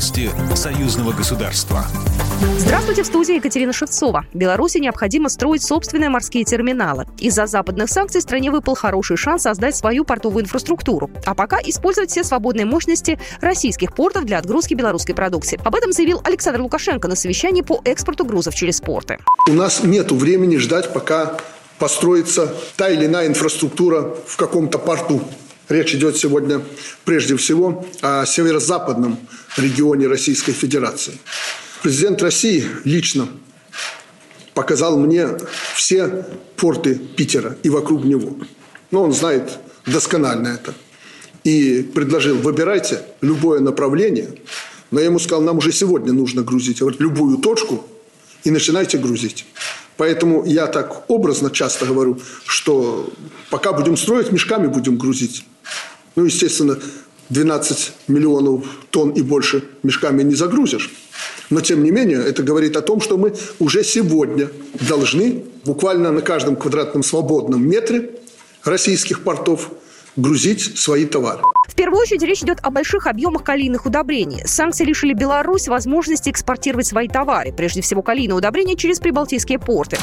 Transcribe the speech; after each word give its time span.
Новости 0.00 0.30
союзного 0.54 1.12
государства. 1.12 1.84
Здравствуйте, 2.56 3.02
в 3.02 3.06
студии 3.06 3.34
Екатерина 3.34 3.74
Шевцова. 3.74 4.24
Беларуси 4.32 4.78
необходимо 4.78 5.28
строить 5.28 5.62
собственные 5.62 6.08
морские 6.08 6.44
терминалы. 6.44 7.04
Из-за 7.18 7.44
западных 7.44 7.90
санкций 7.90 8.22
стране 8.22 8.50
выпал 8.50 8.74
хороший 8.74 9.18
шанс 9.18 9.42
создать 9.42 9.76
свою 9.76 10.06
портовую 10.06 10.44
инфраструктуру, 10.44 11.10
а 11.26 11.34
пока 11.34 11.58
использовать 11.58 12.08
все 12.08 12.24
свободные 12.24 12.64
мощности 12.64 13.18
российских 13.42 13.94
портов 13.94 14.24
для 14.24 14.38
отгрузки 14.38 14.72
белорусской 14.72 15.14
продукции. 15.14 15.60
Об 15.62 15.74
этом 15.74 15.92
заявил 15.92 16.22
Александр 16.24 16.62
Лукашенко 16.62 17.06
на 17.06 17.14
совещании 17.14 17.60
по 17.60 17.82
экспорту 17.84 18.24
грузов 18.24 18.54
через 18.54 18.80
порты. 18.80 19.18
У 19.48 19.52
нас 19.52 19.82
нет 19.82 20.12
времени 20.12 20.56
ждать, 20.56 20.94
пока 20.94 21.36
построится 21.78 22.54
та 22.76 22.88
или 22.88 23.04
иная 23.04 23.26
инфраструктура 23.26 24.16
в 24.26 24.38
каком-то 24.38 24.78
порту. 24.78 25.20
Речь 25.70 25.94
идет 25.94 26.16
сегодня 26.16 26.60
прежде 27.04 27.36
всего 27.36 27.86
о 28.02 28.26
северо-западном 28.26 29.20
регионе 29.56 30.08
Российской 30.08 30.50
Федерации. 30.50 31.12
Президент 31.80 32.20
России 32.22 32.66
лично 32.82 33.28
показал 34.52 34.98
мне 34.98 35.28
все 35.76 36.26
порты 36.56 36.96
Питера 36.96 37.56
и 37.62 37.70
вокруг 37.70 38.02
него. 38.02 38.36
Но 38.90 39.04
он 39.04 39.12
знает 39.12 39.60
досконально 39.86 40.48
это. 40.48 40.74
И 41.44 41.82
предложил, 41.94 42.36
выбирайте 42.38 43.02
любое 43.20 43.60
направление. 43.60 44.34
Но 44.90 44.98
я 44.98 45.06
ему 45.06 45.20
сказал, 45.20 45.40
нам 45.40 45.58
уже 45.58 45.70
сегодня 45.70 46.12
нужно 46.12 46.42
грузить 46.42 46.80
любую 46.80 47.38
точку 47.38 47.86
и 48.42 48.50
начинайте 48.50 48.98
грузить. 48.98 49.46
Поэтому 49.96 50.44
я 50.44 50.66
так 50.66 51.08
образно 51.08 51.48
часто 51.48 51.86
говорю, 51.86 52.18
что 52.44 53.12
пока 53.50 53.72
будем 53.72 53.96
строить, 53.96 54.32
мешками 54.32 54.66
будем 54.66 54.98
грузить. 54.98 55.44
Ну, 56.20 56.26
естественно, 56.26 56.78
12 57.30 57.92
миллионов 58.08 58.66
тонн 58.90 59.12
и 59.12 59.22
больше 59.22 59.64
мешками 59.82 60.22
не 60.22 60.34
загрузишь. 60.34 60.90
Но, 61.48 61.62
тем 61.62 61.82
не 61.82 61.90
менее, 61.90 62.18
это 62.22 62.42
говорит 62.42 62.76
о 62.76 62.82
том, 62.82 63.00
что 63.00 63.16
мы 63.16 63.32
уже 63.58 63.82
сегодня 63.82 64.50
должны 64.86 65.42
буквально 65.64 66.12
на 66.12 66.20
каждом 66.20 66.56
квадратном 66.56 67.02
свободном 67.02 67.66
метре 67.66 68.10
российских 68.64 69.22
портов 69.22 69.70
грузить 70.14 70.78
свои 70.78 71.06
товары. 71.06 71.40
В 71.66 71.74
первую 71.74 72.02
очередь 72.02 72.22
речь 72.22 72.42
идет 72.42 72.58
о 72.60 72.70
больших 72.70 73.06
объемах 73.06 73.42
калийных 73.42 73.86
удобрений. 73.86 74.42
Санкции 74.44 74.84
лишили 74.84 75.14
Беларусь 75.14 75.68
возможности 75.68 76.28
экспортировать 76.28 76.86
свои 76.86 77.08
товары, 77.08 77.50
прежде 77.50 77.80
всего 77.80 78.02
калийные 78.02 78.36
удобрения 78.36 78.76
через 78.76 79.00
прибалтийские 79.00 79.58
порты. 79.58 79.96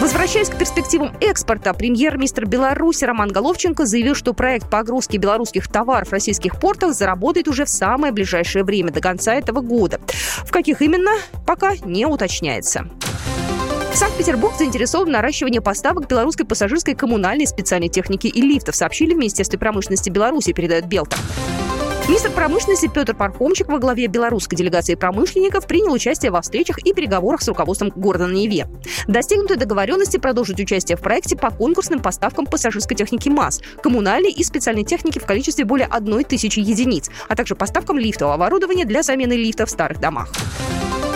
Возвращаясь 0.00 0.48
к 0.48 0.58
перспективам 0.58 1.16
экспорта, 1.20 1.72
премьер-министр 1.72 2.46
Беларуси 2.46 3.04
Роман 3.04 3.30
Головченко 3.30 3.86
заявил, 3.86 4.14
что 4.14 4.34
проект 4.34 4.68
погрузки 4.68 5.16
белорусских 5.16 5.68
товаров 5.68 6.08
в 6.08 6.12
российских 6.12 6.58
портах 6.60 6.94
заработает 6.94 7.48
уже 7.48 7.64
в 7.64 7.70
самое 7.70 8.12
ближайшее 8.12 8.64
время, 8.64 8.90
до 8.92 9.00
конца 9.00 9.34
этого 9.34 9.60
года. 9.60 10.00
В 10.44 10.50
каких 10.50 10.82
именно, 10.82 11.12
пока 11.46 11.74
не 11.84 12.06
уточняется. 12.06 12.88
Санкт-Петербург 13.94 14.54
заинтересован 14.58 15.06
в 15.06 15.10
наращивании 15.10 15.60
поставок 15.60 16.08
белорусской 16.08 16.44
пассажирской 16.44 16.94
коммунальной 16.94 17.46
специальной 17.46 17.88
техники 17.88 18.26
и 18.26 18.42
лифтов, 18.42 18.74
сообщили 18.74 19.14
в 19.14 19.18
Министерстве 19.18 19.58
промышленности 19.58 20.10
Беларуси, 20.10 20.52
передает 20.52 20.86
Белта. 20.86 21.16
Министр 22.06 22.32
промышленности 22.32 22.86
Петр 22.86 23.14
Пархомчик 23.14 23.66
во 23.68 23.78
главе 23.78 24.08
белорусской 24.08 24.58
делегации 24.58 24.94
промышленников 24.94 25.66
принял 25.66 25.90
участие 25.90 26.30
во 26.30 26.42
встречах 26.42 26.78
и 26.80 26.92
переговорах 26.92 27.40
с 27.40 27.48
руководством 27.48 27.92
города 27.96 28.26
на 28.26 28.34
Неве. 28.34 28.68
Достигнутой 29.08 29.56
договоренности 29.56 30.18
продолжить 30.18 30.60
участие 30.60 30.98
в 30.98 31.00
проекте 31.00 31.34
по 31.34 31.50
конкурсным 31.50 32.00
поставкам 32.00 32.44
пассажирской 32.44 32.94
техники 32.94 33.30
МАЗ, 33.30 33.62
коммунальной 33.82 34.32
и 34.32 34.44
специальной 34.44 34.84
техники 34.84 35.18
в 35.18 35.24
количестве 35.24 35.64
более 35.64 35.86
одной 35.86 36.24
тысячи 36.24 36.60
единиц, 36.60 37.08
а 37.26 37.36
также 37.36 37.54
поставкам 37.54 37.98
лифтового 37.98 38.34
оборудования 38.34 38.84
для 38.84 39.02
замены 39.02 39.32
лифтов 39.32 39.70
в 39.70 39.72
старых 39.72 39.98
домах. 39.98 40.30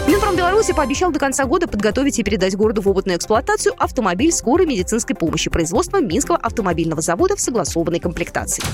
Минпром 0.07 0.37
Беларуси 0.37 0.73
пообещал 0.73 1.13
до 1.13 1.19
конца 1.19 1.45
года 1.45 1.69
подготовить 1.69 2.19
и 2.19 2.23
передать 2.23 2.57
городу 2.57 2.81
в 2.81 2.89
опытную 2.89 3.19
эксплуатацию 3.19 3.75
автомобиль 3.77 4.33
скорой 4.33 4.65
медицинской 4.65 5.15
помощи 5.15 5.51
производства 5.51 6.01
Минского 6.01 6.39
автомобильного 6.39 7.03
завода 7.03 7.37
в 7.37 7.41
согласованной 7.41 8.01
комплектации. 8.01 8.65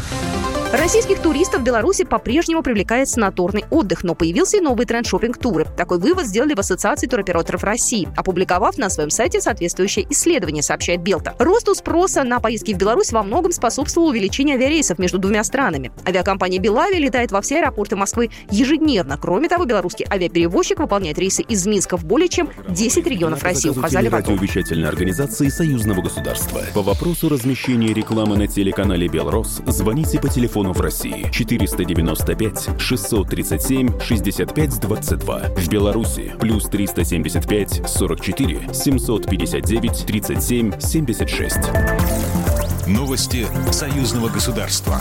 Российских 0.76 1.20
туристов 1.20 1.60
в 1.60 1.64
Беларуси 1.64 2.02
по-прежнему 2.02 2.60
привлекает 2.60 3.08
санаторный 3.08 3.64
отдых, 3.70 4.02
но 4.02 4.16
появился 4.16 4.56
и 4.56 4.60
новый 4.60 4.86
тренд 4.86 5.06
шопинг-туры. 5.06 5.68
Такой 5.76 6.00
вывод 6.00 6.26
сделали 6.26 6.54
в 6.54 6.58
Ассоциации 6.58 7.06
туроператоров 7.06 7.62
России, 7.62 8.08
опубликовав 8.16 8.76
на 8.76 8.90
своем 8.90 9.10
сайте 9.10 9.40
соответствующее 9.40 10.04
исследование, 10.10 10.64
сообщает 10.64 11.00
Белта. 11.00 11.36
Росту 11.38 11.76
спроса 11.76 12.24
на 12.24 12.40
поездки 12.40 12.74
в 12.74 12.76
Беларусь 12.76 13.12
во 13.12 13.22
многом 13.22 13.52
способствовало 13.52 14.10
увеличение 14.10 14.56
авиарейсов 14.56 14.98
между 14.98 15.18
двумя 15.18 15.44
странами. 15.44 15.92
Авиакомпания 16.08 16.58
«Белави» 16.58 16.98
летает 16.98 17.30
во 17.30 17.40
все 17.40 17.60
аэропорты 17.60 17.94
Москвы 17.94 18.30
ежедневно. 18.50 19.16
Кроме 19.16 19.48
того, 19.48 19.66
белорусский 19.66 20.06
авиаперевозчик 20.10 20.80
выполняет 20.80 21.20
рейсы 21.20 21.42
из 21.42 21.64
Минска 21.66 21.96
в 21.96 22.04
более 22.04 22.28
чем 22.28 22.50
10 22.68 23.06
регионов 23.06 23.44
России, 23.44 23.68
указали 23.68 24.08
в 24.08 24.12
радиовещательной 24.12 24.88
организации 24.88 25.50
Союзного 25.50 26.02
государства. 26.02 26.62
По 26.74 26.82
вопросу 26.82 27.28
размещения 27.28 27.94
рекламы 27.94 28.36
на 28.36 28.48
телеканале 28.48 29.06
«Белрос» 29.06 29.62
звоните 29.66 30.18
по 30.18 30.28
телефону 30.28 30.63
телефону 30.64 30.72
в 30.72 30.80
России 30.80 31.28
495 31.30 32.80
637 32.80 34.00
65 34.00 34.80
22. 34.80 35.38
В 35.56 35.68
Беларуси 35.68 36.32
плюс 36.40 36.64
375 36.64 37.82
44 37.86 38.72
759 38.72 40.06
37 40.06 40.80
76. 40.80 41.58
Новости 42.86 43.46
союзного 43.72 44.28
государства. 44.28 45.00